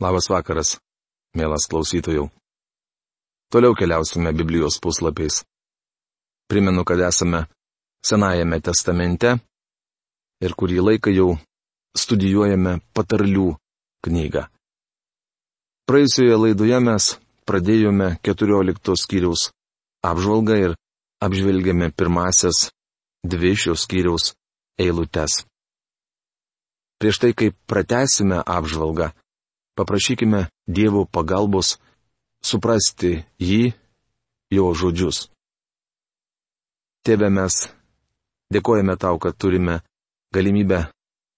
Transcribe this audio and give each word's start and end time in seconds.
Labas 0.00 0.30
vakaras, 0.32 0.78
mielas 1.36 1.66
klausytojų. 1.68 2.30
Toliau 3.52 3.74
keliausime 3.76 4.32
Biblijos 4.32 4.78
puslapiais. 4.80 5.42
Primenu, 6.48 6.86
kad 6.88 7.02
esame 7.04 7.44
Senajame 8.00 8.62
testamente 8.64 9.34
ir 10.40 10.56
kurį 10.56 10.80
laiką 10.86 11.12
jau 11.12 11.34
studijuojame 11.92 12.78
patarlių 12.96 13.50
knygą. 14.06 14.46
Praėjusioje 15.84 16.40
laidoje 16.46 16.80
mes 16.80 17.12
pradėjome 17.44 18.14
14 18.24 18.96
skyriaus 19.04 19.50
apžvalgą 20.00 20.56
ir 20.64 20.76
apžvelgėme 21.20 21.92
pirmasias 21.92 22.70
dvi 23.20 23.52
šios 23.52 23.84
skyriaus 23.84 24.32
eilutes. 24.80 25.42
Prieš 26.96 27.20
tai, 27.20 27.36
kai 27.36 27.52
pratesime 27.68 28.40
apžvalgą, 28.40 29.12
paprašykime 29.80 30.44
Dievo 30.68 31.06
pagalbos 31.08 31.78
suprasti 32.44 33.24
jį, 33.40 33.72
jo 34.52 34.66
žodžius. 34.76 35.30
Tėve 37.00 37.30
mes 37.32 37.56
dėkojame 38.52 38.96
tau, 39.00 39.16
kad 39.16 39.38
turime 39.40 39.80
galimybę 40.36 40.84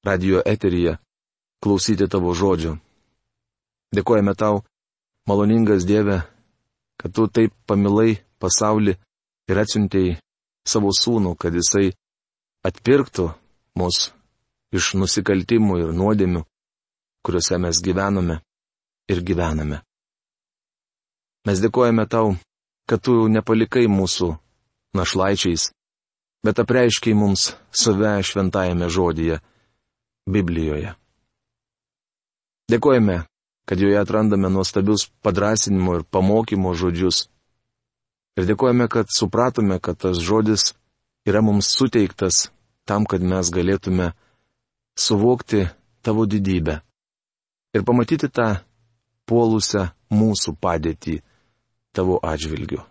radio 0.03 0.43
eteryje 0.43 0.97
klausyti 1.63 2.09
tavo 2.11 2.35
žodžio. 2.35 2.75
Dėkojame 3.95 4.35
tau, 4.35 4.65
maloningas 5.31 5.87
Dieve, 5.87 6.23
kad 6.99 7.15
tu 7.15 7.29
taip 7.31 7.55
pamilai 7.71 8.19
pasaulį 8.43 8.97
ir 9.51 9.63
atsiuntėjai 9.63 10.19
savo 10.67 10.91
sūnų, 10.91 11.37
kad 11.39 11.55
jisai 11.55 11.93
atpirktų 12.67 13.29
mus 13.79 14.09
iš 14.75 14.95
nusikaltimų 14.99 15.79
ir 15.85 15.95
nuodėmių 15.95 16.43
kuriuose 17.23 17.59
mes 17.59 17.83
gyvename 17.83 18.41
ir 19.09 19.23
gyvename. 19.23 19.83
Mes 21.47 21.59
dėkojame 21.63 22.07
tau, 22.07 22.37
kad 22.87 23.03
tu 23.03 23.27
nepalikai 23.31 23.89
mūsų 23.91 24.31
našlaičiais, 24.99 25.71
bet 26.47 26.61
apreiškiai 26.63 27.15
mums 27.19 27.53
save 27.71 28.15
šventajame 28.23 28.89
žodyje- 28.91 29.41
Biblijoje. 30.35 30.95
Dėkojame, 32.71 33.25
kad 33.67 33.81
joje 33.81 33.99
atrandame 33.99 34.49
nuostabius 34.51 35.11
padrasinimo 35.23 35.97
ir 35.99 36.05
pamokymo 36.05 36.75
žodžius. 36.75 37.27
Ir 38.39 38.47
dėkojame, 38.47 38.89
kad 38.89 39.11
supratome, 39.11 39.81
kad 39.81 39.99
tas 39.99 40.19
žodis 40.19 40.75
yra 41.27 41.43
mums 41.43 41.67
suteiktas 41.67 42.49
tam, 42.87 43.05
kad 43.05 43.23
mes 43.23 43.51
galėtume 43.51 44.13
suvokti 44.99 45.69
tavo 46.03 46.27
didybę 46.27 46.81
ir 47.73 47.85
pamatyti 47.85 48.29
tą 48.29 48.49
puolusią 49.29 49.89
mūsų 50.13 50.57
padėtį 50.61 51.21
tavo 51.97 52.19
atžvilgiu. 52.23 52.83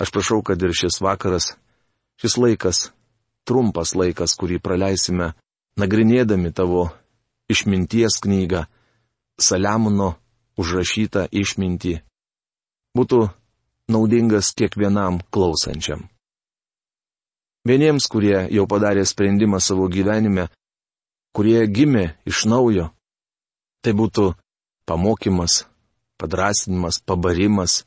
Aš 0.00 0.12
prašau, 0.12 0.42
kad 0.44 0.60
ir 0.60 0.74
šis 0.76 1.00
vakaras, 1.00 1.54
šis 2.20 2.36
laikas, 2.36 2.90
trumpas 3.48 3.94
laikas, 3.96 4.36
kurį 4.36 4.60
praleisime, 4.60 5.32
nagrinėdami 5.80 6.52
tavo 6.52 6.90
išminties 7.52 8.20
knygą, 8.24 8.66
Saliamono 9.36 10.14
užrašytą 10.56 11.26
išmintį, 11.28 11.98
būtų 12.96 13.26
naudingas 13.92 14.54
kiekvienam 14.56 15.20
klausančiam. 15.28 16.06
Vieniems, 17.68 18.06
kurie 18.08 18.46
jau 18.48 18.64
padarė 18.70 19.04
sprendimą 19.04 19.60
savo 19.60 19.90
gyvenime, 19.92 20.46
kurie 21.36 21.66
gimė 21.68 22.14
iš 22.24 22.46
naujo, 22.48 22.88
Tai 23.84 23.92
būtų 23.92 24.26
pamokymas, 24.88 25.64
padrasinimas, 26.20 27.00
pabarimas, 27.04 27.84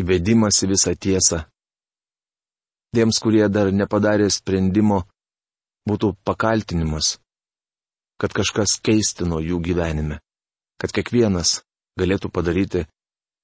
įvedimas 0.00 0.62
į 0.64 0.70
visą 0.74 0.94
tiesą. 0.96 1.44
Tiems, 2.94 3.20
kurie 3.22 3.46
dar 3.48 3.70
nepadarė 3.70 4.28
sprendimo, 4.34 5.04
būtų 5.86 6.14
pakaltinimas, 6.26 7.18
kad 8.20 8.34
kažkas 8.34 8.80
keistino 8.82 9.38
jų 9.40 9.60
gyvenime, 9.62 10.18
kad 10.80 10.92
kiekvienas 10.92 11.60
galėtų 12.00 12.32
padaryti 12.34 12.86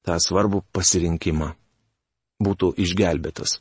tą 0.06 0.18
svarbų 0.22 0.64
pasirinkimą, 0.74 1.52
būtų 2.42 2.74
išgelbėtas. 2.82 3.60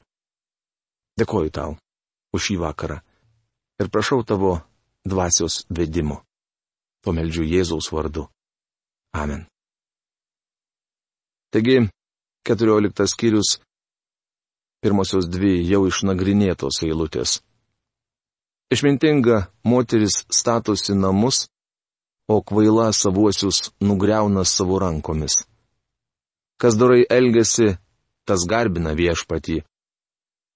Dėkoju 1.15 1.53
tau 1.55 1.77
už 2.35 2.49
šį 2.49 2.57
vakarą 2.65 2.99
ir 3.79 3.91
prašau 3.93 4.23
tavo 4.27 4.57
dvasios 5.05 5.63
vedimo. 5.69 6.24
Pameldžiu 7.05 7.45
Jėzaus 7.45 7.91
vardu. 7.93 8.25
Amen. 9.13 9.45
Taigi, 11.53 11.85
keturioliktas 12.43 13.13
skyrius, 13.13 13.59
pirmosios 14.83 15.29
dvi 15.31 15.59
jau 15.69 15.85
išnagrinėtos 15.87 16.81
eilutės. 16.83 17.39
Išmintinga 18.73 19.45
moteris 19.63 20.23
statosi 20.33 20.97
namus, 20.97 21.45
o 22.27 22.41
kvaila 22.41 22.89
savuosius 22.93 23.71
nugriauna 23.79 24.43
savo 24.45 24.79
rankomis. 24.81 25.43
Kas 26.57 26.77
dorai 26.79 27.05
elgesi, 27.09 27.75
tas 28.25 28.45
garbina 28.49 28.95
viešpatį, 28.97 29.59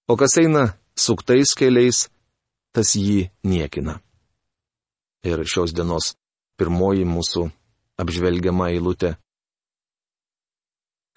o 0.10 0.18
kas 0.18 0.38
eina 0.42 0.64
suktais 0.98 1.54
keliais, 1.54 2.08
tas 2.74 2.96
jį 2.98 3.30
niekina. 3.46 4.00
Ir 5.24 5.44
šios 5.46 5.76
dienos 5.76 6.16
pirmoji 6.60 7.08
mūsų 7.08 7.48
apžvelgiama 8.00 8.70
eilutė. 8.76 9.16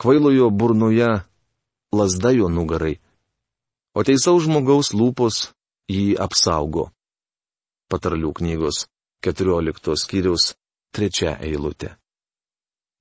Kvailojo 0.02 0.48
burnoje 0.50 1.10
lasda 1.94 2.32
jo 2.34 2.48
nugarai, 2.50 2.96
o 3.94 4.02
teisaus 4.06 4.46
žmogaus 4.46 4.92
lūpos 4.96 5.48
jį 5.90 6.16
apsaugo. 6.26 6.88
Patarlių 7.90 8.32
knygos 8.38 8.86
14 9.26 9.98
skyriaus 10.02 10.54
3 10.96 11.36
eilutė. 11.46 11.92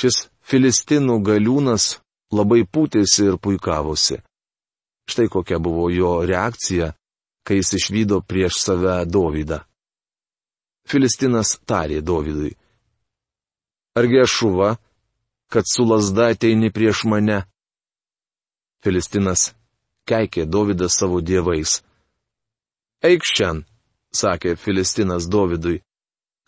Šis 0.00 0.16
filistinų 0.42 1.22
galiūnas 1.26 2.00
labai 2.34 2.64
pūtėsi 2.64 3.24
ir 3.28 3.36
puikavosi. 3.38 4.16
Štai 5.10 5.28
kokia 5.28 5.58
buvo 5.60 5.90
jo 5.92 6.24
reakcija, 6.26 6.94
kai 7.44 7.56
jis 7.60 7.72
išvydo 7.78 8.20
prieš 8.24 8.54
save 8.64 9.04
Dovydą. 9.06 9.60
Filistinas 10.84 11.56
tarė 11.64 12.02
Dovydui. 12.04 12.52
Argi 13.96 14.20
aš 14.20 14.30
šuva, 14.38 14.76
kad 15.48 15.64
su 15.70 15.84
lasda 15.88 16.26
ateini 16.34 16.70
prieš 16.74 17.04
mane? 17.08 17.44
Filistinas 18.84 19.54
keikė 20.10 20.44
Dovydą 20.44 20.88
savo 20.92 21.20
dievais. 21.24 21.80
Eik 23.04 23.22
šiandien, 23.24 23.64
sakė 24.14 24.56
Filistinas 24.60 25.26
Dovydui, 25.30 25.82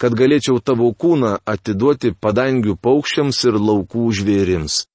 kad 0.00 0.12
galėčiau 0.12 0.60
tavo 0.60 0.92
kūną 0.92 1.38
atiduoti 1.54 2.12
padangių 2.12 2.76
paukščiams 2.76 3.44
ir 3.48 3.54
laukų 3.56 4.12
žvėrims. 4.20 4.86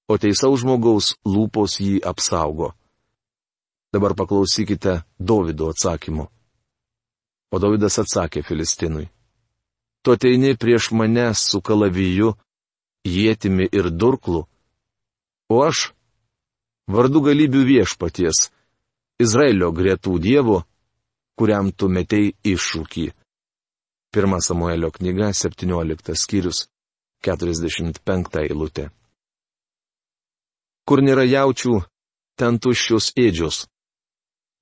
o 0.07 0.17
teisaus 0.21 0.61
žmogaus 0.61 1.15
lūpos 1.25 1.79
jį 1.81 1.99
apsaugo. 2.05 2.73
Dabar 3.93 4.15
paklausykite 4.15 5.01
Davido 5.19 5.69
atsakymu. 5.71 6.27
O 7.53 7.59
Davidas 7.61 7.99
atsakė 8.01 8.43
Filistinui. 8.43 9.07
Tu 10.03 10.13
ateini 10.13 10.57
prieš 10.59 10.91
mane 10.91 11.29
su 11.33 11.61
kalaviju, 11.61 12.33
jėtimi 13.07 13.69
ir 13.71 13.89
durklu, 13.89 14.43
o 15.49 15.61
aš, 15.65 15.91
vardu 16.91 17.21
galybių 17.25 17.63
viešpaties, 17.69 18.49
Izraelio 19.21 19.71
gretų 19.71 20.17
dievo, 20.19 20.59
kuriam 21.39 21.71
tu 21.71 21.87
metei 21.89 22.33
iššūkį. 22.43 23.07
1 24.15 24.41
Samuelio 24.43 24.91
knyga 24.91 25.31
17 25.33 26.15
skyrius 26.15 26.65
45 27.23 28.43
eilutė. 28.43 28.89
Kur 30.85 31.01
nėra 31.01 31.25
jaučių, 31.25 31.79
ten 32.37 32.59
tuščios 32.61 33.11
ėdžios. 33.17 33.65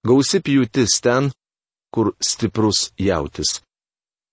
Gausi 0.07 0.39
pjūtis 0.39 0.99
ten, 1.03 1.31
kur 1.93 2.13
stiprus 2.19 2.91
jautis. 2.99 3.59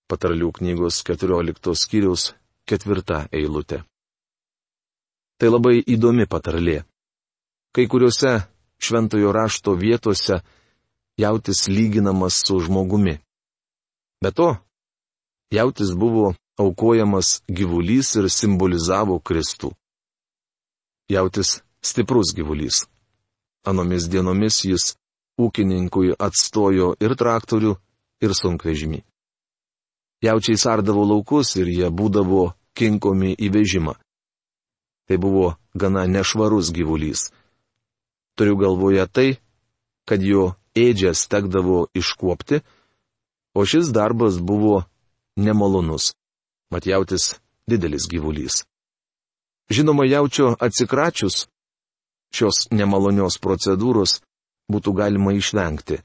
Patarlių 0.07 0.51
knygos 0.57 1.01
14 1.07 1.75
skyriaus 1.75 2.31
ketvirta 2.67 3.25
eilutė. 3.31 3.83
Tai 5.39 5.49
labai 5.49 5.79
įdomi 5.79 6.27
patarlė. 6.31 6.81
Kai 7.71 7.87
kuriuose 7.91 8.33
šventojo 8.81 9.31
rašto 9.31 9.73
vietose 9.79 10.41
jautis 11.17 11.67
lyginamas 11.67 12.41
su 12.45 12.59
žmogumi. 12.59 13.15
Be 14.21 14.31
to, 14.31 14.49
jautis 15.51 15.93
buvo 15.97 16.33
aukojamas 16.59 17.41
gyvulys 17.47 18.15
ir 18.19 18.29
simbolizavo 18.29 19.19
Kristų. 19.19 19.71
Jautis 21.09 21.61
stiprus 21.81 22.33
gyvulys. 22.35 22.85
Anomis 23.65 24.07
dienomis 24.09 24.63
jis 24.65 24.95
ūkininkui 25.41 26.15
atstojo 26.19 26.93
ir 27.01 27.15
traktorių, 27.17 27.75
ir 28.21 28.33
sunkvežimį. 28.37 29.01
Jaučiai 30.21 30.57
sardavo 30.57 31.03
laukus 31.09 31.55
ir 31.57 31.69
jie 31.69 31.89
būdavo 31.89 32.51
kinkomi 32.77 33.33
į 33.33 33.49
vežimą. 33.53 33.95
Tai 35.09 35.17
buvo 35.17 35.55
gana 35.73 36.05
nešvarus 36.05 36.69
gyvulys. 36.71 37.31
Turiu 38.37 38.55
galvoje 38.57 39.05
tai, 39.09 39.29
kad 40.05 40.21
jo 40.21 40.53
ėdžias 40.77 41.25
tekdavo 41.27 41.87
iškuopti, 41.97 42.61
o 43.57 43.65
šis 43.65 43.91
darbas 43.91 44.37
buvo 44.39 44.85
nemalonus. 45.35 46.13
Matjautis 46.71 47.41
didelis 47.67 48.07
gyvulys. 48.07 48.63
Žinoma, 49.71 50.05
jaučio 50.05 50.55
atsikračius 50.59 51.47
šios 52.35 52.67
nemalonios 52.71 53.37
procedūros 53.43 54.19
būtų 54.71 54.93
galima 54.95 55.33
išvengti. 55.35 55.99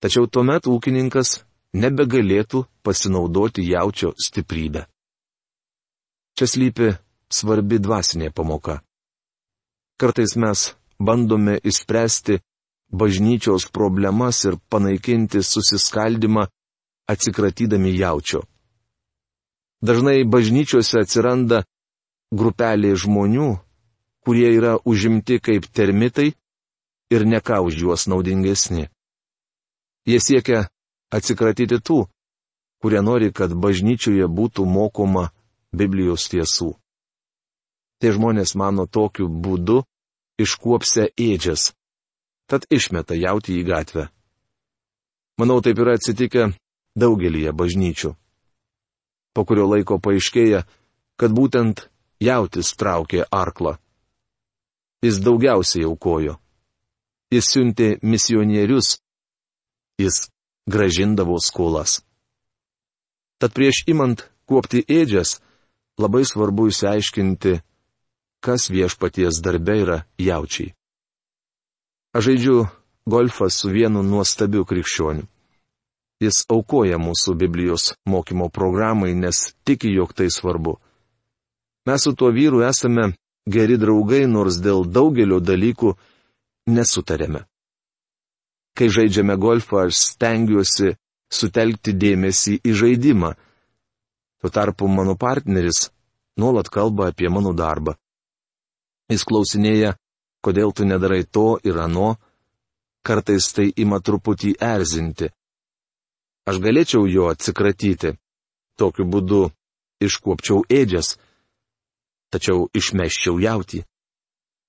Tačiau 0.00 0.26
tuomet 0.26 0.66
ūkininkas 0.66 1.40
nebegalėtų 1.76 2.64
pasinaudoti 2.82 3.66
jaučio 3.68 4.14
stiprybę. 4.18 4.86
Čia 6.36 6.46
slypi 6.48 6.92
svarbi 7.30 7.78
dvasinė 7.78 8.30
pamoka. 8.34 8.80
Kartais 10.00 10.36
mes 10.40 10.72
bandome 10.98 11.58
išspręsti 11.62 12.40
bažnyčios 12.90 13.68
problemas 13.70 14.44
ir 14.44 14.56
panaikinti 14.72 15.42
susiskaldimą, 15.42 16.46
atsikratydami 17.12 17.92
jaučio. 17.98 18.42
Dažnai 19.80 20.24
bažnyčiose 20.24 21.00
atsiranda 21.04 21.62
grupelė 22.32 22.94
žmonių, 22.96 23.50
kurie 24.24 24.50
yra 24.56 24.76
užimti 24.84 25.40
kaip 25.40 25.66
termitai 25.72 26.32
ir 27.10 27.26
neką 27.26 27.60
už 27.66 27.74
juos 27.82 28.06
naudingesni. 28.06 28.88
Jie 30.06 30.20
siekia 30.20 30.68
atsikratyti 31.10 31.80
tų, 31.80 32.06
kurie 32.80 33.02
nori, 33.02 33.32
kad 33.32 33.52
bažnyčioje 33.52 34.26
būtų 34.28 34.64
mokoma 34.64 35.30
Biblijos 35.72 36.28
tiesų. 36.32 36.74
Tie 38.00 38.10
žmonės 38.16 38.56
mano 38.56 38.86
tokiu 38.86 39.28
būdu 39.28 39.82
iškuopsia 40.40 41.10
ėdžias, 41.20 41.72
tad 42.48 42.64
išmeta 42.72 43.14
jauti 43.14 43.60
į 43.60 43.66
gatvę. 43.68 44.08
Manau, 45.38 45.60
taip 45.60 45.78
yra 45.80 45.94
atsitikę 45.98 46.50
daugelįje 46.96 47.52
bažnyčių. 47.52 48.14
Po 49.36 49.44
kurio 49.46 49.68
laiko 49.70 50.00
paaiškėja, 50.02 50.64
kad 51.20 51.36
būtent 51.36 51.86
jautis 52.20 52.72
traukė 52.76 53.24
arklą. 53.30 53.76
Jis 55.02 55.20
daugiausiai 55.24 55.86
aukojo. 55.88 56.36
Jis 57.32 57.46
siuntė 57.52 57.88
misionierius. 58.02 58.98
Jis 60.00 60.28
gražindavo 60.68 61.38
skolas. 61.40 62.00
Tad 63.40 63.54
prieš 63.56 63.84
imant 63.88 64.26
kuopti 64.44 64.82
ėdžias, 64.84 65.38
labai 66.00 66.24
svarbu 66.28 66.68
įsiaiškinti, 66.68 67.54
kas 68.44 68.68
viešpaties 68.72 69.40
darbe 69.44 69.76
yra 69.80 69.98
jaučiai. 70.20 70.74
Aš 72.16 72.26
žaidžiu 72.26 72.56
golfą 73.06 73.48
su 73.48 73.70
vienu 73.70 74.02
nuostabiu 74.02 74.64
krikščioniu. 74.68 75.28
Jis 76.20 76.44
aukoja 76.52 76.98
mūsų 77.00 77.32
Biblijos 77.40 77.94
mokymo 78.04 78.50
programai, 78.52 79.14
nes 79.16 79.54
tiki, 79.64 79.88
jog 79.94 80.12
tai 80.12 80.28
svarbu. 80.28 80.74
Mes 81.88 82.04
su 82.04 82.12
tuo 82.12 82.28
vyru 82.28 82.60
esame 82.66 83.14
geri 83.46 83.78
draugai, 83.80 84.26
nors 84.26 84.58
dėl 84.60 84.84
daugelio 84.84 85.40
dalykų 85.40 85.94
nesutarėme. 86.70 87.44
Kai 88.76 88.88
žaidžiame 88.88 89.36
golfą, 89.36 89.86
aš 89.86 89.98
stengiuosi 90.14 90.94
sutelkti 91.30 91.94
dėmesį 91.94 92.60
į 92.64 92.74
žaidimą. 92.82 93.34
Tuo 94.40 94.50
tarpu 94.50 94.88
mano 94.88 95.16
partneris 95.16 95.90
nuolat 96.40 96.68
kalba 96.68 97.10
apie 97.10 97.28
mano 97.28 97.52
darbą. 97.52 97.96
Jis 99.10 99.26
klausinėja, 99.26 99.96
kodėl 100.44 100.72
tu 100.72 100.86
nedarai 100.86 101.24
to 101.24 101.58
ir 101.66 101.76
ano, 101.82 102.14
kartais 103.02 103.50
tai 103.52 103.68
ima 103.76 103.98
truputį 104.00 104.54
erzinti. 104.60 105.28
Aš 106.48 106.60
galėčiau 106.62 107.06
jo 107.10 107.28
atsikratyti, 107.30 108.14
tokiu 108.78 109.04
būdu 109.04 109.50
iškuopčiau 110.00 110.64
ėdžias, 110.70 111.18
tačiau 112.32 112.68
išmeščiau 112.74 113.38
jauti. 113.42 113.84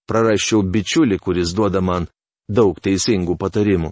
Prarasčiau 0.09 0.63
bičiulį, 0.73 1.17
kuris 1.23 1.53
duoda 1.55 1.81
man 1.81 2.07
daug 2.49 2.79
teisingų 2.83 3.37
patarimų. 3.39 3.91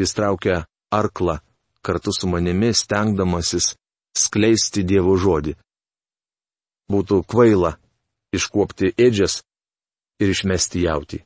Jis 0.00 0.12
traukia 0.16 0.64
arklą 0.92 1.38
kartu 1.86 2.12
su 2.12 2.28
manimi, 2.28 2.72
stengdamasis 2.74 3.76
skleisti 4.16 4.82
Dievo 4.82 5.14
žodį. 5.20 5.54
Būtų 6.90 7.22
kvaila 7.30 7.76
iškuopti 8.36 8.92
ėdžias 9.06 9.42
ir 10.22 10.32
išmesti 10.34 10.84
jauti. 10.86 11.22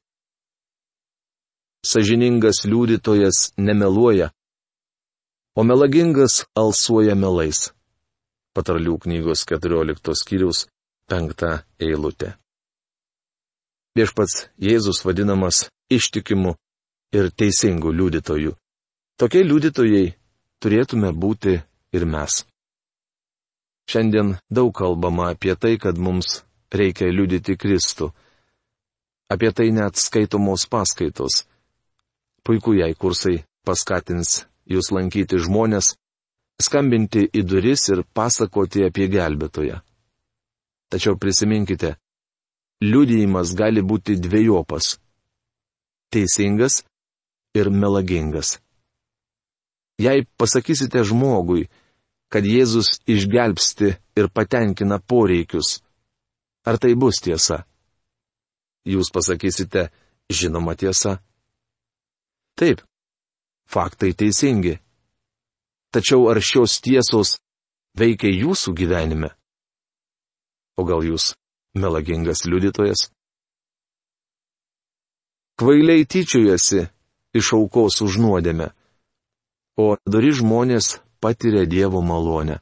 Sažiningas 1.87 2.67
liudytojas 2.69 3.55
nemeluoja, 3.57 4.31
o 5.57 5.65
melagingas 5.65 6.45
alsuoja 6.57 7.17
melais. 7.17 7.71
Patarlių 8.53 8.99
knygos 9.05 9.47
14 9.49 10.17
skyrius 10.21 10.67
5 11.11 11.51
eilutė. 11.83 12.35
Viešpats 13.99 14.47
Jėzus 14.62 15.03
vadinamas 15.05 15.65
ištikimu 15.91 16.55
ir 17.13 17.31
teisingu 17.34 17.91
liudytoju. 17.91 18.55
Tokie 19.19 19.43
liudytojai 19.43 20.15
turėtume 20.63 21.11
būti 21.13 21.56
ir 21.93 22.06
mes. 22.06 22.44
Šiandien 23.91 24.37
daug 24.46 24.70
kalbama 24.70 25.32
apie 25.34 25.56
tai, 25.58 25.75
kad 25.82 25.99
mums 25.99 26.44
reikia 26.70 27.11
liudyti 27.11 27.58
Kristų. 27.58 28.13
Apie 29.31 29.51
tai 29.51 29.70
net 29.75 29.99
skaitomos 29.99 30.69
paskaitos. 30.70 31.44
Puiku, 32.46 32.77
jei 32.79 32.94
kursai 32.94 33.43
paskatins 33.67 34.44
jūs 34.70 34.93
lankyti 34.94 35.43
žmonės, 35.43 35.96
skambinti 36.63 37.27
į 37.34 37.43
duris 37.43 37.89
ir 37.91 38.05
pasakoti 38.15 38.87
apie 38.87 39.11
gelbėtoją. 39.11 39.82
Tačiau 40.91 41.15
prisiminkite, 41.17 41.94
liudijimas 42.82 43.55
gali 43.55 43.82
būti 43.82 44.17
dviejopas- 44.19 44.99
teisingas 46.13 46.82
ir 47.55 47.70
melagingas. 47.70 48.59
Jei 50.01 50.27
pasakysite 50.39 51.05
žmogui, 51.05 51.69
kad 52.32 52.44
Jėzus 52.44 52.99
išgelbsti 53.06 53.89
ir 54.17 54.29
patenkina 54.35 54.99
poreikius, 54.99 55.81
ar 56.67 56.79
tai 56.79 56.94
bus 56.94 57.20
tiesa? 57.20 57.67
Jūs 58.87 59.11
pasakysite, 59.13 59.91
žinoma 60.31 60.75
tiesa. 60.75 61.19
Taip, 62.56 62.81
faktai 63.69 64.15
teisingi. 64.15 64.79
Tačiau 65.93 66.31
ar 66.31 66.41
šios 66.41 66.81
tiesos 66.81 67.37
veikia 67.99 68.31
jūsų 68.31 68.75
gyvenime? 68.79 69.35
O 70.81 70.84
gal 70.89 71.05
jūs 71.05 71.34
melagingas 71.77 72.46
liudytojas? 72.49 73.10
Kvailiai 75.60 76.06
tyčiojasi 76.08 76.87
iš 77.37 77.53
aukos 77.53 78.01
už 78.01 78.17
nuodėmę, 78.22 78.70
o 79.77 79.99
dori 80.08 80.31
žmonės 80.32 80.94
patiria 81.20 81.67
Dievo 81.69 82.01
malonę. 82.01 82.56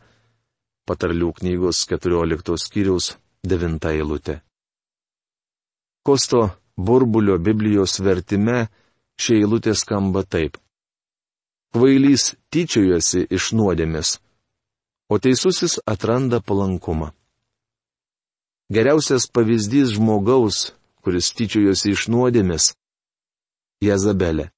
Patarlių 0.89 1.31
knygos 1.39 1.85
14 1.87 2.57
skyriaus 2.59 3.13
9 3.47 3.87
eilutė. 3.93 4.41
Kosto 6.03 6.41
burbulio 6.75 7.37
Biblijos 7.39 8.01
vertime 8.03 8.65
šie 9.21 9.37
eilutė 9.45 9.77
skamba 9.79 10.25
taip. 10.25 10.59
Kvailys 11.71 12.33
tyčiojosi 12.51 13.29
iš 13.31 13.53
nuodėmės, 13.55 14.17
o 15.13 15.21
teisusis 15.23 15.79
atranda 15.87 16.41
palankumą. 16.41 17.13
Geriausias 18.69 19.25
pavyzdys 19.33 19.95
žmogaus, 19.97 20.75
kuris 21.01 21.33
tyčiojosi 21.33 21.95
iš 21.95 22.03
nuodėmis- 22.13 22.75
Jezabelė. 23.89 24.51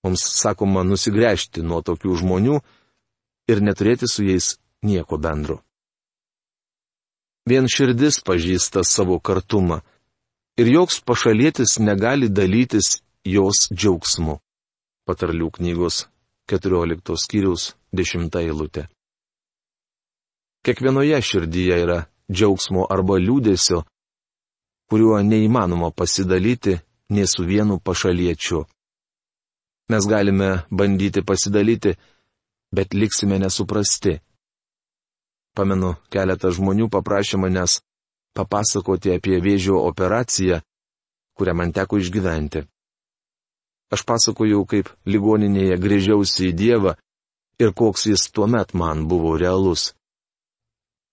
Mums 0.00 0.22
sakoma 0.24 0.80
nusigręžti 0.88 1.60
nuo 1.60 1.82
tokių 1.84 2.14
žmonių 2.22 2.56
ir 3.52 3.60
neturėti 3.60 4.08
su 4.08 4.24
jais 4.24 4.56
nieko 4.80 5.18
bendro. 5.20 5.60
Vien 7.44 7.68
širdis 7.68 8.22
pažįsta 8.24 8.80
savo 8.84 9.18
kartumą 9.20 9.82
ir 10.56 10.72
joks 10.72 11.00
pašalietis 11.04 11.76
negali 11.84 12.28
dalytis 12.32 13.02
jos 13.24 13.68
džiaugsmu. 13.68 14.38
Patarlių 15.04 15.50
knygos 15.58 16.06
14 16.48 17.16
skyriaus 17.20 17.74
10 17.92 18.40
eilutė. 18.40 18.86
Kiekvienoje 20.64 21.20
širdyje 21.20 21.76
yra 21.84 21.98
džiaugsmo 22.30 22.86
arba 22.90 23.18
liūdėsio, 23.18 23.82
kuriuo 24.90 25.18
neįmanoma 25.22 25.90
pasidalyti 25.90 26.78
nei 27.10 27.26
su 27.26 27.44
vienu 27.44 27.78
pašaliečiu. 27.78 28.64
Mes 29.90 30.06
galime 30.06 30.50
bandyti 30.70 31.22
pasidalyti, 31.26 31.96
bet 32.74 32.94
liksime 32.94 33.38
nesuprasti. 33.42 34.20
Pamenu, 35.54 35.96
keletą 36.14 36.52
žmonių 36.54 36.86
paprašė 36.94 37.40
manęs 37.42 37.80
papasakoti 38.38 39.10
apie 39.16 39.40
vėžio 39.42 39.80
operaciją, 39.90 40.60
kurią 41.34 41.54
man 41.58 41.72
teko 41.74 41.98
išgyventi. 41.98 42.62
Aš 43.90 44.04
pasakojau, 44.06 44.62
kaip 44.70 44.92
ligoninėje 45.10 45.78
grįžiausi 45.82 46.52
į 46.52 46.56
Dievą 46.60 46.94
ir 47.58 47.74
koks 47.74 48.06
jis 48.06 48.28
tuomet 48.30 48.70
man 48.78 49.08
buvo 49.10 49.34
realus 49.34 49.90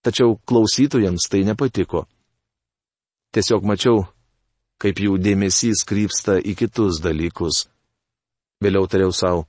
tačiau 0.07 0.37
klausytojams 0.47 1.27
tai 1.27 1.43
nepatiko. 1.43 2.05
Tiesiog 3.35 3.65
mačiau, 3.67 4.05
kaip 4.79 5.01
jų 5.03 5.17
dėmesys 5.19 5.83
krypsta 5.83 6.37
į 6.39 6.55
kitus 6.55 7.01
dalykus. 7.03 7.65
Vėliau 8.63 8.87
tariau 8.87 9.11
savo. 9.11 9.43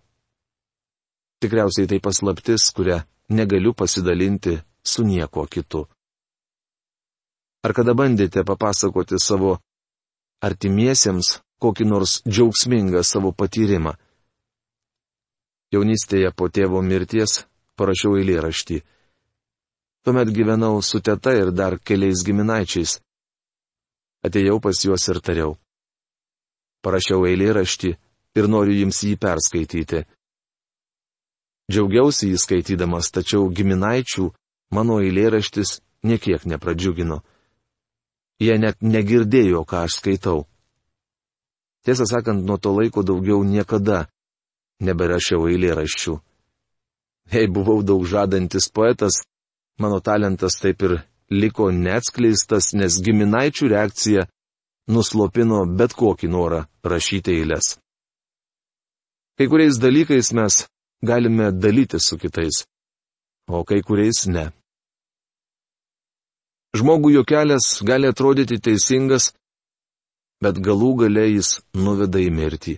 Tikriausiai 1.39 1.87
tai 1.87 2.01
paslaptis, 2.03 2.73
kurią 2.75 2.99
negaliu 3.31 3.71
pasidalinti 3.79 4.59
su 4.83 5.07
nieko 5.07 5.47
kitu. 5.47 5.87
Ar 7.63 7.73
kada 7.77 7.95
bandėte 7.95 8.43
papasakoti 8.43 9.23
savo 9.23 9.55
artimiesiems 10.43 11.39
kokį 11.63 11.87
nors 11.87 12.19
džiaugsmingą 12.27 13.05
savo 13.07 13.31
patyrimą? 13.31 13.95
Jaunystėje 15.71 16.35
po 16.35 16.49
tėvo 16.51 16.83
mirties 16.83 17.45
parašiau 17.79 18.19
eilėraštį. 18.19 18.83
Tuomet 20.09 20.31
gyvenau 20.33 20.83
su 20.83 21.01
teta 21.01 21.35
ir 21.37 21.51
dar 21.53 21.75
keliais 21.85 22.23
giminaičiais. 22.25 22.95
Atėjau 24.25 24.57
pas 24.65 24.79
juos 24.81 25.05
ir 25.13 25.19
tariau. 25.21 25.51
Parašiau 26.81 27.27
eilėraštį 27.29 27.91
ir 28.41 28.49
noriu 28.49 28.79
jums 28.79 29.03
jį 29.05 29.19
perskaityti. 29.21 30.01
Džiaugiausi 31.69 32.31
jį 32.31 32.41
skaitydamas, 32.41 33.13
tačiau 33.13 33.53
giminaičių 33.53 34.31
mano 34.73 34.97
eilėraštis 35.05 35.77
niekiek 36.09 36.49
nepradžiugino. 36.57 37.21
Jie 38.41 38.57
net 38.65 38.81
negirdėjo, 38.81 39.67
ką 39.69 39.85
aš 39.85 40.01
skaitau. 40.01 40.47
Tiesą 41.85 42.09
sakant, 42.09 42.49
nuo 42.49 42.57
to 42.57 42.73
laiko 42.73 43.05
daugiau 43.05 43.45
niekada 43.45 44.07
neberašiau 44.81 45.51
eilėraščių. 45.53 46.17
Jei 47.29 47.51
buvau 47.53 47.83
daug 47.85 48.09
žadantis 48.09 48.73
poetas, 48.73 49.21
mano 49.79 50.01
talentas 50.01 50.59
taip 50.63 50.83
ir 50.83 50.95
liko 51.31 51.71
neatskleistas, 51.73 52.73
nes 52.75 53.01
giminaičių 53.05 53.71
reakcija 53.75 54.27
nuslopino 54.89 55.65
bet 55.79 55.95
kokį 55.97 56.31
norą 56.33 56.65
rašyti 56.85 57.37
eilės. 57.39 57.77
Kai 59.39 59.47
kuriais 59.47 59.79
dalykais 59.79 60.33
mes 60.35 60.65
galime 61.03 61.53
dalyti 61.53 62.01
su 62.01 62.19
kitais, 62.19 62.65
o 63.47 63.63
kai 63.65 63.83
kuriais 63.87 64.27
ne. 64.27 64.49
Žmogų 66.77 67.13
jo 67.15 67.23
kelias 67.25 67.79
gali 67.87 68.09
atrodyti 68.11 68.59
teisingas, 68.61 69.33
bet 70.43 70.59
galų 70.59 70.91
gale 71.05 71.25
jis 71.29 71.59
nuveda 71.75 72.21
į 72.21 72.31
mirtį. 72.35 72.75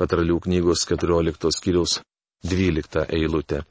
Patralių 0.00 0.40
knygos 0.46 0.86
14 0.88 1.52
skyriaus 1.56 2.00
12 2.44 3.06
eilutė. 3.16 3.62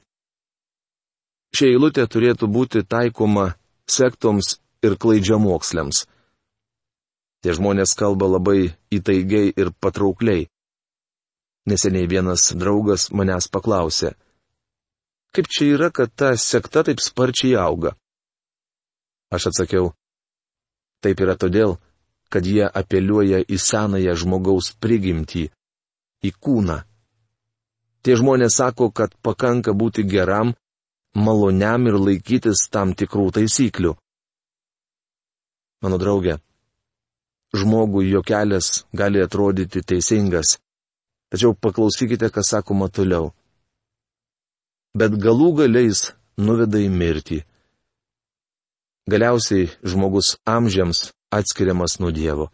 Ši 1.55 1.73
eilutė 1.73 2.05
turėtų 2.05 2.47
būti 2.51 2.83
taikoma 2.85 3.53
sektoms 3.89 4.59
ir 4.85 4.95
klaidžiamoksliams. 5.01 6.05
Tie 7.41 7.55
žmonės 7.55 7.95
kalba 7.97 8.27
labai 8.27 8.73
įtaigiai 8.93 9.53
ir 9.55 9.71
patraukliai. 9.81 10.47
Neseniai 11.69 12.07
vienas 12.09 12.49
draugas 12.55 13.09
manęs 13.15 13.47
paklausė, 13.51 14.13
kaip 15.35 15.47
čia 15.47 15.67
yra, 15.75 15.89
kad 15.93 16.11
ta 16.15 16.33
sekta 16.37 16.83
taip 16.87 17.01
sparčiai 17.03 17.55
auga. 17.59 17.93
Aš 19.29 19.49
atsakiau, 19.51 19.91
taip 21.03 21.21
yra 21.21 21.35
todėl, 21.37 21.77
kad 22.33 22.45
jie 22.45 22.65
apeliuoja 22.65 23.43
į 23.45 23.57
senąją 23.61 24.15
žmogaus 24.21 24.71
prigimtį, 24.81 25.49
į 26.25 26.31
kūną. 26.43 26.79
Tie 28.03 28.15
žmonės 28.17 28.57
sako, 28.61 28.89
kad 28.95 29.13
pakanka 29.21 29.75
būti 29.75 30.05
geram, 30.07 30.55
maloniam 31.15 31.87
ir 31.87 31.97
laikytis 31.97 32.67
tam 32.71 32.93
tikrų 32.93 33.29
taisyklių. 33.39 33.95
Mano 35.83 35.97
draugė, 36.01 36.37
žmogui 37.55 38.09
jo 38.11 38.21
kelias 38.21 38.83
gali 38.93 39.21
atrodyti 39.23 39.81
teisingas, 39.81 40.57
tačiau 41.31 41.55
paklausykite, 41.55 42.29
kas 42.29 42.51
sakoma 42.53 42.89
toliau. 42.91 43.31
Bet 44.97 45.15
galų 45.21 45.53
galiais 45.61 46.09
nuveda 46.37 46.81
į 46.81 46.89
mirtį. 46.91 47.39
Galiausiai 49.09 49.69
žmogus 49.85 50.35
amžiams 50.45 51.09
atskiriamas 51.33 51.99
nuo 51.99 52.11
Dievo. 52.13 52.49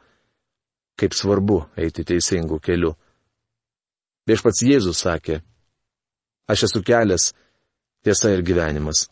Kaip 0.96 1.16
svarbu 1.16 1.66
eiti 1.76 2.06
teisingu 2.08 2.60
keliu. 2.64 2.94
Viešpats 4.26 4.64
Jėzus 4.64 5.02
sakė, 5.04 5.42
aš 6.50 6.64
esu 6.70 6.82
kelias, 6.88 7.34
tiesa 8.06 8.30
ir 8.30 8.44
gyvenimas. 8.46 9.08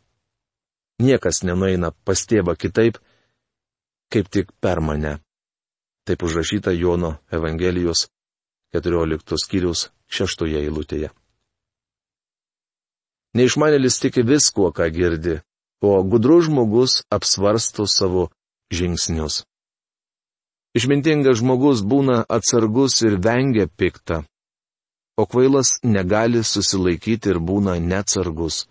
Niekas 1.01 1.41
nenueina 1.41 1.89
pas 2.05 2.21
tėvą 2.29 2.53
kitaip, 2.53 2.99
kaip 4.13 4.29
tik 4.29 4.51
per 4.61 4.81
mane. 4.85 5.17
Taip 6.05 6.21
užrašyta 6.21 6.71
Jono 6.77 7.15
Evangelijos 7.33 8.05
14 8.75 9.39
skyrius 9.41 9.87
6 10.13 10.45
eilutėje. 10.61 11.09
Neišmanėlis 13.33 13.97
tiki 13.97 14.21
viskuo, 14.21 14.69
ką 14.69 14.85
girdi, 14.93 15.39
o 15.81 16.03
gudrus 16.05 16.45
žmogus 16.45 16.99
apsvarsto 17.09 17.87
savo 17.89 18.27
žingsnius. 18.69 19.41
Išmintingas 20.77 21.39
žmogus 21.41 21.81
būna 21.81 22.19
atsargus 22.29 22.99
ir 23.01 23.17
vengia 23.17 23.65
piktą, 23.65 24.21
o 25.17 25.25
kvailas 25.25 25.79
negali 25.81 26.43
susilaikyti 26.45 27.33
ir 27.33 27.41
būna 27.41 27.79
neatsargus 27.81 28.67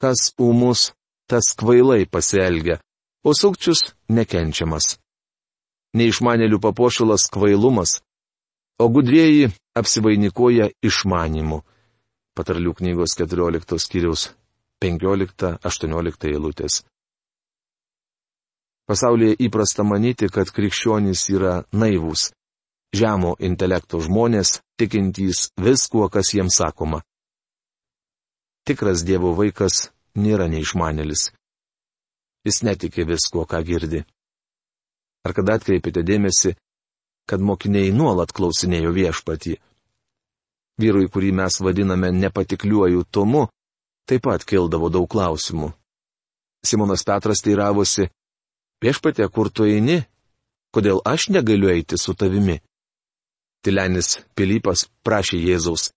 kas 0.00 0.32
ūmus, 0.40 0.90
tas 1.30 1.52
kvailai 1.58 2.06
pasielgia, 2.08 2.80
o 3.24 3.34
sukčius 3.36 3.92
nekenčiamas. 4.08 4.96
Neišmanėlių 5.94 6.60
papuošalas 6.62 7.26
kvailumas, 7.34 7.98
o 8.80 8.88
gudrieji 8.88 9.50
apsivainikuoja 9.76 10.70
išmanimu. 10.86 11.60
Patarlių 12.38 12.72
knygos 12.78 13.16
14 13.18 13.78
skyriaus 13.82 14.30
15-18 14.80 16.30
eilutės. 16.30 16.80
Pasaulyje 18.88 19.36
įprasta 19.46 19.84
manyti, 19.86 20.30
kad 20.32 20.50
krikščionys 20.54 21.26
yra 21.34 21.60
naivūs, 21.70 22.30
žemo 22.96 23.36
intelekto 23.38 24.00
žmonės, 24.02 24.60
tikintys 24.78 25.50
viskuo, 25.58 26.08
kas 26.08 26.32
jiems 26.34 26.58
sakoma 26.62 27.02
tikras 28.70 29.02
Dievo 29.02 29.32
vaikas 29.34 29.88
nėra 30.14 30.46
neišmanėlis. 30.50 31.30
Jis 32.46 32.62
netiki 32.62 33.02
visko, 33.08 33.42
ką 33.50 33.58
girdi. 33.66 34.04
Ar 35.26 35.34
kada 35.36 35.58
atkreipėte 35.58 36.04
dėmesį, 36.06 36.54
kad 37.28 37.42
mokiniai 37.42 37.90
nuolat 37.92 38.32
klausinėjo 38.36 38.94
viešpatį? 38.94 39.58
Vyrui, 40.80 41.10
kurį 41.12 41.34
mes 41.42 41.58
vadiname 41.60 42.08
nepatikliuoju 42.14 43.04
Tomu, 43.10 43.48
taip 44.08 44.24
pat 44.24 44.46
kildavo 44.48 44.88
daug 44.88 45.08
klausimų. 45.10 45.72
Simonas 46.64 47.04
Petras 47.04 47.42
teiravosi, 47.44 48.08
viešpatė, 48.84 49.26
kur 49.34 49.50
tu 49.50 49.66
eini? 49.68 50.00
Kodėl 50.70 51.02
aš 51.04 51.28
negaliu 51.34 51.72
eiti 51.74 51.98
su 51.98 52.14
tavimi? 52.14 52.60
Tilenis 53.66 54.20
Pilypas 54.38 54.86
prašė 55.04 55.40
Jėzaus. 55.42 55.90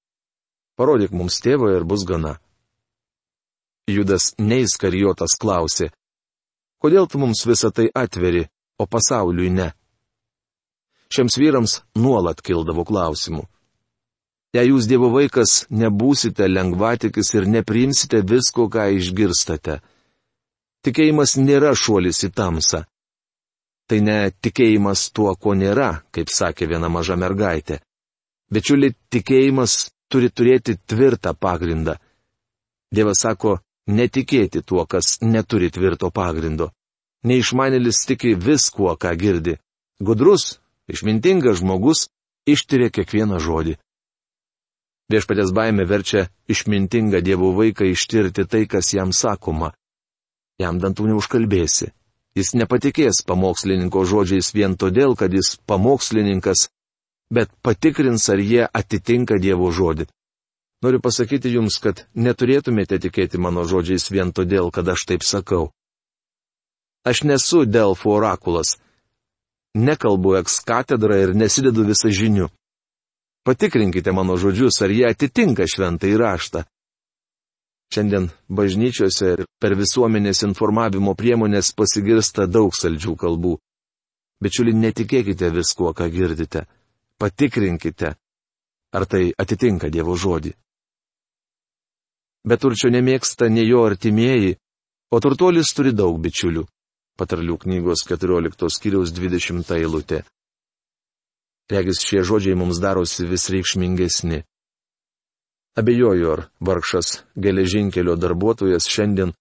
Parodyk 0.76 1.14
mums 1.14 1.38
tėvą 1.40 1.70
ir 1.78 1.86
bus 1.88 2.04
gana. 2.10 2.40
Judas 3.92 4.32
neiskarijotas 4.40 5.36
klausė, 5.40 5.90
kodėl 6.80 7.08
tu 7.12 7.20
mums 7.20 7.44
visą 7.44 7.72
tai 7.76 7.90
atveri, 7.92 8.46
o 8.80 8.88
pasauliui 8.88 9.50
ne. 9.52 9.74
Šiems 11.12 11.36
vyrams 11.38 11.82
nuolat 12.00 12.40
kildavo 12.42 12.86
klausimų. 12.88 13.44
Jei 14.54 14.70
jūs 14.70 14.88
Dievo 14.88 15.10
vaikas 15.12 15.66
nebūsite 15.74 16.48
lengvatikis 16.48 17.34
ir 17.36 17.50
nepriimsite 17.50 18.22
visko, 18.30 18.70
ką 18.70 18.88
išgirstate. 18.96 19.80
Tikėjimas 20.86 21.36
nėra 21.42 21.74
šuolis 21.76 22.24
į 22.28 22.30
tamsą. 22.38 22.84
Tai 23.90 24.00
ne 24.00 24.18
tikėjimas 24.32 25.10
tuo, 25.12 25.34
ko 25.36 25.58
nėra, 25.58 26.06
kaip 26.14 26.32
sakė 26.32 26.70
viena 26.72 26.90
maža 26.90 27.18
mergaitė. 27.20 27.82
Bičiuli, 28.54 28.94
tikėjimas 29.12 29.92
turi 30.08 30.30
turėti 30.30 30.78
tvirtą 30.78 31.34
pagrindą. 31.34 31.98
Dievas 32.94 33.24
sako, 33.26 33.58
netikėti 33.88 34.64
tuo, 34.64 34.86
kas 34.86 35.20
neturi 35.22 35.70
tvirto 35.72 36.10
pagrindo. 36.12 36.72
Neišmanėlis 37.24 38.04
tiki 38.08 38.34
viskuo, 38.36 38.96
ką 39.00 39.14
girdi. 39.16 39.58
Gudrus, 40.00 40.60
išmintingas 40.92 41.62
žmogus 41.62 42.08
ištiria 42.46 42.92
kiekvieną 42.92 43.40
žodį. 43.40 43.78
Viešpatės 45.12 45.52
baime 45.56 45.86
verčia 45.88 46.28
išmintingą 46.50 47.22
Dievo 47.22 47.52
vaiką 47.56 47.88
ištirti 47.92 48.46
tai, 48.48 48.66
kas 48.68 48.94
jam 48.96 49.12
sakoma. 49.14 49.74
Jam 50.60 50.80
dantų 50.80 51.12
neužkalbėsi. 51.12 51.92
Jis 52.34 52.56
nepatikės 52.58 53.22
pamokslininko 53.28 54.04
žodžiais 54.10 54.54
vien 54.56 54.76
todėl, 54.80 55.14
kad 55.16 55.34
jis 55.34 55.58
pamokslininkas, 55.70 56.70
bet 57.30 57.52
patikrins, 57.62 58.26
ar 58.30 58.42
jie 58.42 58.66
atitinka 58.66 59.38
Dievo 59.38 59.70
žodį. 59.72 60.08
Noriu 60.84 61.00
pasakyti 61.00 61.48
jums, 61.54 61.78
kad 61.80 62.02
neturėtumėte 62.20 62.98
tikėti 63.00 63.40
mano 63.40 63.64
žodžiais 63.64 64.10
vien 64.12 64.34
todėl, 64.36 64.68
kad 64.68 64.90
aš 64.92 65.06
taip 65.08 65.24
sakau. 65.24 65.70
Aš 67.08 67.24
nesu 67.24 67.64
Delfo 67.66 68.12
orakulas. 68.18 68.76
Nekalbu 69.76 70.36
eks 70.42 70.60
katedrą 70.68 71.22
ir 71.24 71.32
nesidedu 71.40 71.86
visą 71.88 72.12
žinių. 72.12 72.50
Patikrinkite 73.48 74.12
mano 74.12 74.36
žodžius, 74.40 74.82
ar 74.84 74.92
jie 74.92 75.06
atitinka 75.08 75.68
šventą 75.68 76.08
įraštą. 76.12 76.64
Šiandien 77.94 78.28
bažnyčiose 78.50 79.30
ir 79.36 79.44
per 79.64 79.76
visuomenės 79.80 80.44
informavimo 80.48 81.14
priemonės 81.16 81.72
pasigirsta 81.78 82.48
daug 82.48 82.76
saldžių 82.76 83.16
kalbų. 83.24 83.54
Bičiuli, 84.44 84.74
netikėkite 84.76 85.52
viskuo, 85.56 85.94
ką 85.96 86.10
girdite. 86.12 86.66
Patikrinkite, 87.20 88.16
ar 88.92 89.08
tai 89.08 89.32
atitinka 89.40 89.92
Dievo 89.94 90.18
žodį. 90.20 90.54
Bet 92.44 92.64
turčio 92.64 92.92
nemėgsta 92.92 93.48
ne 93.50 93.64
jo 93.64 93.86
artimieji, 93.88 94.58
o 95.16 95.20
turtuolis 95.24 95.72
turi 95.76 95.94
daug 95.96 96.18
bičiulių. 96.20 96.66
Patarlių 97.20 97.56
knygos 97.62 98.04
14 98.10 98.70
skyriaus 98.74 99.14
20 99.16 99.76
eilutė. 99.78 100.24
Regis 101.72 102.02
šie 102.04 102.24
žodžiai 102.28 102.58
mums 102.60 102.82
darosi 102.84 103.28
vis 103.30 103.48
reikšmingesni. 103.54 104.42
Abejoju, 105.80 106.32
ar 106.34 106.42
vargšas 106.60 107.24
geležinkelio 107.46 108.18
darbuotojas 108.20 108.90
šiandien 108.92 109.32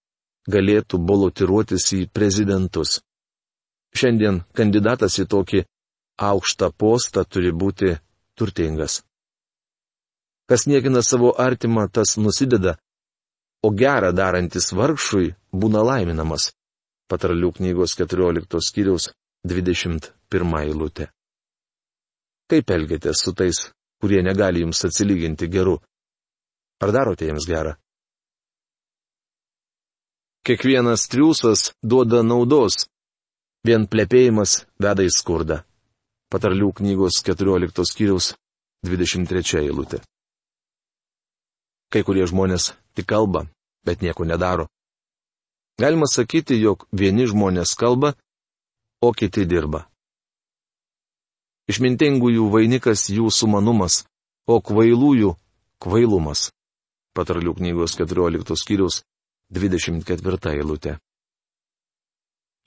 galėtų 0.48 1.00
bolotiruotis 1.10 1.88
į 1.98 2.06
prezidentus. 2.14 3.00
Šiandien 3.92 4.40
kandidatas 4.56 5.18
į 5.18 5.26
tokį 5.34 5.64
aukštą 6.30 6.70
postą 6.78 7.24
turi 7.24 7.52
būti 7.52 7.96
turtingas. 8.38 9.02
Kas 10.48 10.66
niekina 10.66 11.02
savo 11.02 11.34
artimą, 11.38 11.88
tas 11.88 12.16
nusideda, 12.16 12.76
o 13.62 13.70
gerą 13.70 14.10
darantis 14.12 14.72
vargšui 14.74 15.32
būna 15.52 15.82
laiminamas. 15.86 16.50
Patarlių 17.10 17.52
knygos 17.58 17.94
14 17.98 18.62
skyriaus 18.68 19.10
21 19.46 20.56
eilutė. 20.62 21.08
Kaip 22.50 22.70
elgiatės 22.70 23.22
su 23.24 23.34
tais, 23.36 23.58
kurie 24.00 24.22
negali 24.24 24.62
jums 24.64 24.82
atsilyginti 24.88 25.48
geru? 25.48 25.78
Ar 26.82 26.92
darote 26.92 27.28
jiems 27.28 27.46
gerą? 27.48 27.76
Kiekvienas 30.42 31.06
triūsas 31.06 31.68
duoda 31.86 32.24
naudos, 32.26 32.88
vien 33.62 33.86
plepėjimas 33.86 34.64
veda 34.82 35.04
į 35.06 35.12
skurdą. 35.14 35.60
Patarlių 36.32 36.72
knygos 36.80 37.20
14 37.22 37.86
skyriaus 37.86 38.32
23 38.82 39.60
eilutė. 39.62 40.00
Kai 41.92 42.02
kurie 42.02 42.24
žmonės 42.26 42.72
tik 42.96 43.06
kalba, 43.12 43.44
bet 43.84 44.02
nieko 44.02 44.24
nedaro. 44.24 44.68
Galima 45.78 46.06
sakyti, 46.06 46.58
jog 46.60 46.86
vieni 46.92 47.26
žmonės 47.26 47.74
kalba, 47.78 48.14
o 49.02 49.12
kiti 49.12 49.46
dirba. 49.48 49.86
Išmintingųjų 51.70 52.48
vainikas 52.52 53.08
jų 53.10 53.30
sumanumas, 53.30 54.04
o 54.46 54.60
kvailųjų- 54.60 55.36
kvailumas. 55.82 56.50
Patarlių 57.14 57.54
knygos 57.54 57.96
14 57.96 58.56
skyrius 58.56 59.02
24 59.50 60.52
eilutė. 60.56 60.98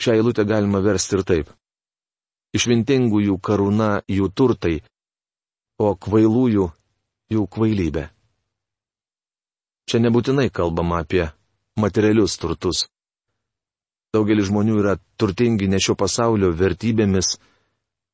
Šią 0.01 0.17
eilutę 0.19 0.45
galima 0.45 0.80
versti 0.80 1.15
ir 1.17 1.23
taip. 1.23 1.47
Išmintingųjų 2.56 3.39
karūna 3.41 4.04
jų 4.08 4.28
turtai, 4.32 4.82
o 5.80 5.95
kvailųjų 5.95 6.71
jų 7.32 7.47
kvailybė. 7.51 8.14
Čia 9.86 10.02
nebūtinai 10.02 10.50
kalbama 10.50 11.04
apie 11.04 11.28
materialius 11.78 12.39
turtus. 12.41 12.86
Daugelis 14.15 14.48
žmonių 14.50 14.80
yra 14.82 14.95
turtingi 15.19 15.67
ne 15.69 15.78
šio 15.82 15.93
pasaulio 16.00 16.50
vertybėmis, 16.56 17.36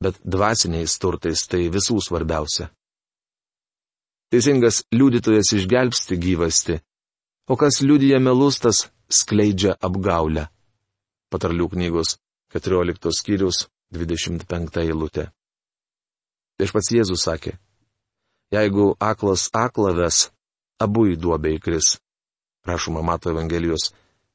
bet 0.02 0.18
dvasiniais 0.26 0.98
turtais 1.00 1.46
tai 1.48 1.68
visų 1.72 2.00
svarbiausia. 2.02 2.72
Teisingas 4.32 4.82
liudytojas 4.96 5.52
išgelbsti 5.58 6.18
gyvasti, 6.18 6.80
o 7.52 7.58
kas 7.60 7.82
liudyja 7.84 8.20
melus, 8.24 8.58
tas 8.64 8.88
skleidžia 9.12 9.76
apgaulę. 9.76 10.48
Patarlių 11.32 11.68
knygos 11.76 12.18
14 12.56 13.12
skyrius 13.16 13.66
25 13.96 14.82
eilutė. 14.84 15.30
Iš 16.60 16.72
pats 16.76 16.92
Jėzus 16.96 17.24
sakė, 17.28 17.56
jeigu 18.56 18.92
aklas 19.00 19.48
aklaves, 19.56 20.30
abu 20.86 21.08
į 21.12 21.18
duobę 21.22 21.56
įkris. 21.58 21.96
Prašoma 22.66 23.02
Mato 23.06 23.32
Evangelijos 23.34 23.92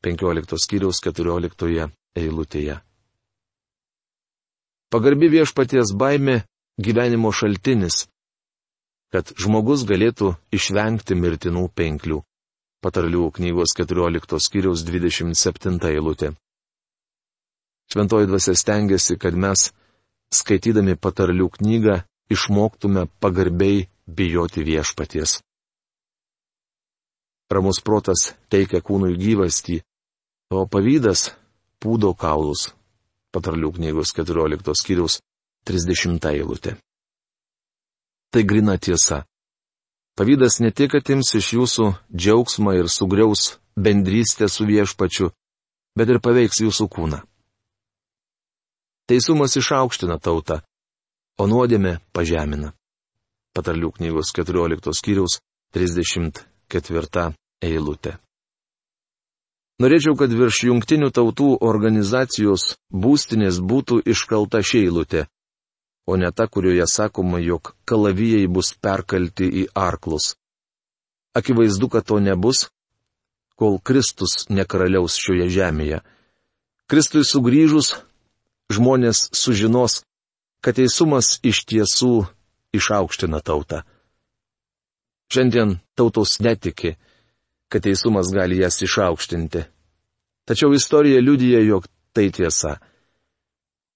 15 0.07 0.59
skyriaus 0.63 1.01
14 1.03 1.91
eilutėje. 2.17 2.81
Pagarbi 4.91 5.29
viešpaties 5.29 5.93
baime 5.99 6.45
gyvenimo 6.79 7.33
šaltinis, 7.35 8.07
kad 9.13 9.33
žmogus 9.39 9.85
galėtų 9.89 10.35
išvengti 10.55 11.17
mirtinų 11.19 11.67
penklių. 11.75 12.23
Patarlių 12.85 13.31
knygos 13.39 13.73
14 13.79 14.39
skyriaus 14.47 14.85
27 14.87 15.81
eilutė. 15.91 16.35
Šventoji 17.93 18.29
dvasia 18.31 18.55
stengiasi, 18.59 19.17
kad 19.19 19.35
mes, 19.35 19.71
skaitydami 20.35 20.97
patarlių 20.99 21.49
knygą, 21.59 22.01
išmoktume 22.31 23.07
pagarbiai 23.23 23.87
bijoti 24.07 24.65
viešpaties. 24.67 25.41
Ramus 27.51 27.79
protas 27.85 28.33
teikia 28.51 28.81
kūnui 28.83 29.15
gyvastį, 29.21 29.81
o 30.51 30.65
pavydas 30.67 31.31
pūdo 31.83 32.11
kaulus 32.19 32.73
patarlių 33.37 33.75
knygos 33.77 34.15
14 34.17 34.75
skyriaus 34.81 35.21
30 35.69 36.31
eilutė. 36.33 36.77
Tai 38.33 38.43
grina 38.43 38.77
tiesa. 38.79 39.25
Pavydas 40.17 40.61
ne 40.65 40.73
tik 40.73 40.97
atims 40.97 41.35
iš 41.37 41.53
jūsų 41.59 41.91
džiaugsmą 42.09 42.77
ir 42.81 42.89
sugriaus 42.89 43.59
bendrystę 43.77 44.49
su 44.49 44.65
viešpačiu, 44.65 45.31
bet 45.97 46.09
ir 46.09 46.23
paveiks 46.25 46.63
jūsų 46.65 46.89
kūną. 46.89 47.21
Teisumas 49.07 49.55
išaukština 49.61 50.17
tautą, 50.19 50.63
o 51.39 51.47
nuodėmė 51.47 51.99
pažemina. 52.17 52.73
Patarlių 53.55 53.93
knygos 54.01 54.33
14 54.35 54.97
skyriaus 54.97 55.39
34 56.69 57.33
eilutė. 57.63 58.17
Norėčiau, 59.83 60.17
kad 60.17 60.33
virš 60.33 60.63
jungtinių 60.71 61.11
tautų 61.13 61.59
organizacijos 61.61 62.77
būstinės 62.89 63.61
būtų 63.61 64.01
iškalta 64.09 64.63
šeilutė, 64.65 65.27
o 66.09 66.17
ne 66.17 66.31
ta, 66.33 66.47
kurioje 66.49 66.87
sakoma, 66.89 67.39
jog 67.45 67.75
kalavijai 67.85 68.47
bus 68.49 68.73
perkalti 68.81 69.51
į 69.63 69.67
arklus. 69.77 70.35
Akivaizdu, 71.37 71.91
kad 71.93 72.07
to 72.09 72.19
nebus, 72.25 72.71
kol 73.57 73.77
Kristus 73.79 74.47
nekaraliaus 74.49 75.19
šioje 75.21 75.51
žemėje. 75.53 76.01
Kristui 76.89 77.27
sugrįžus, 77.27 77.99
žmonės 78.73 79.27
sužinos, 79.37 80.01
kad 80.65 80.79
teisumas 80.81 81.37
iš 81.45 81.67
tiesų 81.69 82.15
išaukština 82.73 83.43
tautą. 83.45 83.85
Šiandien 85.33 85.79
tautos 85.99 86.39
netiki, 86.41 86.95
kad 87.69 87.83
teisumas 87.83 88.31
gali 88.35 88.61
jas 88.61 88.83
išaukštinti. 88.83 89.63
Tačiau 90.47 90.73
istorija 90.75 91.21
liudyja, 91.21 91.61
jog 91.67 91.87
tai 92.15 92.31
tiesa. 92.31 92.77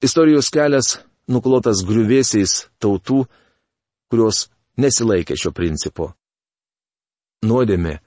Istorijos 0.02 0.50
kelias 0.50 0.98
nuklotas 1.30 1.84
griuvėsiais 1.86 2.66
tautų, 2.82 3.22
kurios 4.10 4.48
nesilaikė 4.80 5.36
šio 5.38 5.52
principo. 5.54 6.10
Nuodėmė 7.46 8.00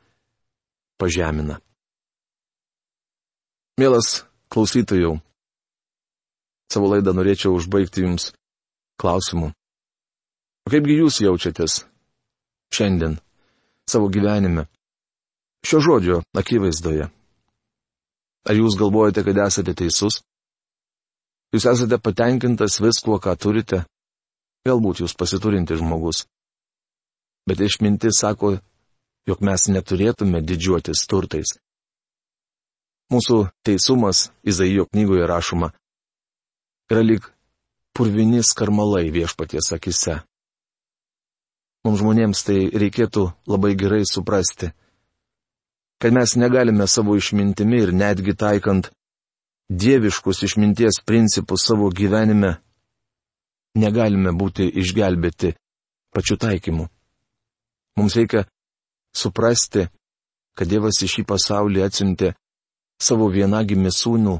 pažemina. 0.99 1.59
Mielas 3.79 4.25
klausytojų, 4.53 5.15
savo 6.69 6.91
laidą 6.91 7.15
norėčiau 7.15 7.55
užbaigti 7.57 8.03
jums 8.03 8.29
klausimu. 9.01 9.49
O 10.63 10.71
kaipgi 10.71 10.99
jūs 10.99 11.23
jaučiatės 11.23 11.81
šiandien 12.73 13.17
savo 13.89 14.09
gyvenime, 14.09 14.65
šio 15.65 15.79
žodžio 15.79 16.21
akivaizdoje? 16.37 17.09
Ar 18.43 18.59
jūs 18.59 18.75
galvojate, 18.79 19.23
kad 19.23 19.39
esate 19.45 19.75
teisus? 19.77 20.19
Jūs 21.53 21.67
esate 21.69 21.99
patenkintas 22.01 22.79
viskuo, 22.81 23.19
ką 23.21 23.35
turite? 23.39 23.83
Galbūt 24.67 25.03
jūs 25.03 25.15
pasiturinti 25.19 25.77
žmogus. 25.79 26.25
Bet 27.47 27.61
išmintis 27.61 28.19
sako, 28.23 28.57
jog 29.27 29.43
mes 29.43 29.67
neturėtume 29.71 30.41
didžiuotis 30.43 31.05
turtais. 31.07 31.55
Mūsų 33.11 33.37
teisumas, 33.67 34.29
Izaijo 34.47 34.87
knygoje 34.89 35.27
rašoma, 35.29 35.69
yra 36.91 37.03
lyg 37.03 37.27
purvinis 37.93 38.53
karmalai 38.57 39.11
viešpaties 39.13 39.69
akise. 39.75 40.21
Mums 41.83 41.99
žmonėms 41.99 42.43
tai 42.47 42.59
reikėtų 42.71 43.25
labai 43.51 43.73
gerai 43.75 44.03
suprasti, 44.07 44.71
kad 45.99 46.15
mes 46.15 46.35
negalime 46.39 46.87
savo 46.87 47.17
išmintimi 47.19 47.81
ir 47.83 47.91
netgi 47.91 48.35
taikant 48.39 48.87
dieviškus 49.69 50.43
išminties 50.47 51.01
principus 51.03 51.65
savo 51.67 51.89
gyvenime, 51.91 52.53
negalime 53.75 54.31
būti 54.31 54.69
išgelbėti 54.79 55.53
pačiu 56.15 56.37
taikymu. 56.39 56.87
Mums 57.97 58.15
reikia 58.15 58.45
suprasti, 59.15 59.87
kad 60.57 60.69
Dievas 60.69 61.01
į 61.03 61.09
šį 61.09 61.25
pasaulį 61.29 61.83
atsiuntė 61.85 62.33
savo 63.01 63.27
vienagimį 63.33 63.91
sūnų 63.91 64.37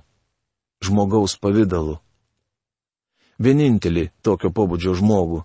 žmogaus 0.86 1.36
pavydalu. 1.42 2.00
Vienintelį 3.44 4.10
tokio 4.24 4.54
pobūdžio 4.54 4.94
žmogų, 5.00 5.42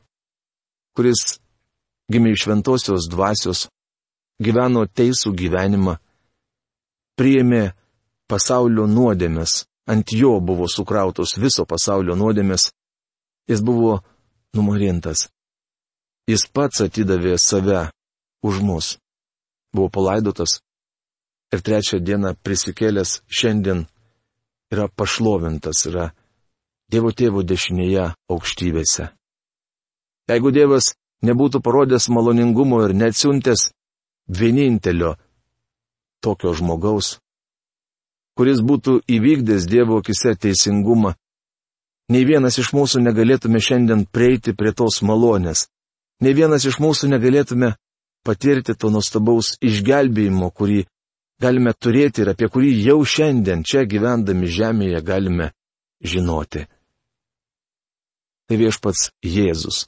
kuris 0.95 1.39
gimė 2.13 2.35
iš 2.35 2.45
šventosios 2.47 3.09
dvasios, 3.13 3.67
gyveno 4.43 4.87
teisų 4.87 5.33
gyvenimą, 5.39 5.97
priėmė 7.19 7.65
pasaulio 8.31 8.87
nuodėmės, 8.87 9.65
ant 9.89 10.13
jo 10.13 10.39
buvo 10.41 10.69
sukrautos 10.69 11.37
viso 11.41 11.65
pasaulio 11.69 12.17
nuodėmės, 12.17 12.71
jis 13.49 13.65
buvo 13.65 13.99
numarintas. 14.57 15.29
Jis 16.29 16.45
pats 16.53 16.85
atidavė 16.85 17.39
save 17.41 17.89
už 18.45 18.61
mus 18.61 18.97
buvo 19.73 19.89
palaidotas 19.89 20.59
ir 21.53 21.63
trečią 21.65 22.01
dieną 22.05 22.35
prisikėlęs 22.45 23.23
šiandien 23.29 23.85
yra 24.73 24.89
pašlovintas, 24.89 25.87
yra 25.91 26.13
Dievo 26.89 27.11
tėvo 27.13 27.43
dešinėje 27.45 28.05
aukštybėse. 28.33 29.11
Jeigu 30.33 30.53
Dievas 30.57 30.95
nebūtų 31.25 31.61
parodęs 31.65 32.09
maloningumo 32.15 32.83
ir 32.87 32.95
neatsiuntęs 32.95 33.71
vienintelio 34.29 35.17
tokio 36.23 36.53
žmogaus, 36.55 37.19
kuris 38.39 38.61
būtų 38.63 39.01
įvykdęs 39.09 39.67
Dievo 39.71 39.99
akise 40.03 40.35
teisingumą, 40.35 41.15
nei 42.13 42.25
vienas 42.29 42.59
iš 42.63 42.73
mūsų 42.77 43.03
negalėtume 43.07 43.61
šiandien 43.63 44.07
prieiti 44.07 44.55
prie 44.55 44.73
tos 44.73 45.03
malonės, 45.03 45.67
nei 46.23 46.35
vienas 46.35 46.67
iš 46.69 46.79
mūsų 46.83 47.11
negalėtume 47.15 47.75
patirti 48.27 48.75
to 48.75 48.91
nuostabaus 48.95 49.57
išgelbėjimo, 49.65 50.51
kurį 50.51 50.85
galime 51.41 51.73
turėti 51.75 52.25
ir 52.25 52.33
apie 52.35 52.49
kurį 52.51 52.73
jau 52.83 52.99
šiandien 53.05 53.63
čia 53.67 53.85
gyvendami 53.87 54.51
žemėje 54.51 55.03
galime 55.07 55.53
žinoti. 56.03 56.67
Tai 58.49 58.57
viešpats 58.57 59.11
Jėzus. 59.23 59.87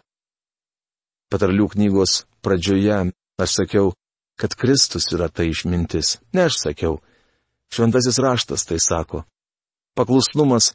Patarlių 1.30 1.68
knygos 1.74 2.24
pradžioje 2.42 3.12
aš 3.40 3.50
sakiau, 3.54 3.92
kad 4.40 4.56
Kristus 4.58 5.06
yra 5.14 5.28
ta 5.28 5.44
išmintis. 5.46 6.18
Ne 6.34 6.48
aš 6.48 6.58
sakiau. 6.64 6.98
Šventasis 7.70 8.18
raštas 8.18 8.66
tai 8.66 8.80
sako. 8.82 9.24
Paklusnumas 9.94 10.72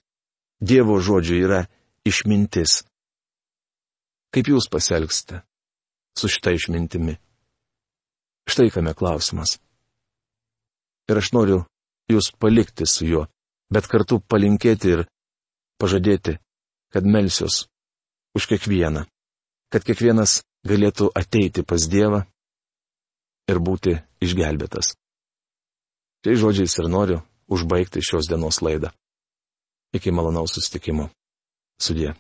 Dievo 0.62 0.96
žodžiu 1.04 1.42
yra 1.44 1.66
išmintis. 2.08 2.86
Kaip 4.32 4.48
jūs 4.48 4.70
pasielgsite 4.72 5.42
su 6.16 6.32
šita 6.32 6.54
išmintimi? 6.56 7.18
Štai 8.48 8.70
kame 8.72 8.94
klausimas. 8.96 9.58
Ir 11.12 11.20
aš 11.20 11.34
noriu 11.36 11.66
jūs 12.12 12.32
palikti 12.40 12.88
su 12.88 13.08
juo, 13.10 13.26
bet 13.74 13.90
kartu 13.92 14.22
palinkėti 14.22 14.94
ir 14.96 15.04
pažadėti, 15.82 16.38
kad 16.94 17.04
melsiuos 17.04 17.66
už 18.38 18.48
kiekvieną, 18.52 19.04
kad 19.74 19.86
kiekvienas 19.86 20.42
galėtų 20.68 21.10
ateiti 21.16 21.64
pas 21.64 21.88
Dievą 21.92 22.24
ir 23.52 23.62
būti 23.62 23.96
išgelbėtas. 24.26 24.96
Tai 26.26 26.34
žodžiais 26.42 26.74
ir 26.82 26.90
noriu 26.90 27.22
užbaigti 27.52 28.02
šios 28.02 28.30
dienos 28.30 28.62
laidą. 28.66 28.90
Iki 29.94 30.12
malonaus 30.12 30.56
sustikimo. 30.58 31.10
Sudie. 31.80 32.16